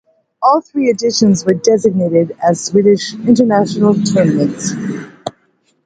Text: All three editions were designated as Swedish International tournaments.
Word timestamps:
All 0.41 0.61
three 0.61 0.89
editions 0.89 1.45
were 1.45 1.53
designated 1.53 2.35
as 2.41 2.59
Swedish 2.63 3.13
International 3.13 3.93
tournaments. 3.93 4.71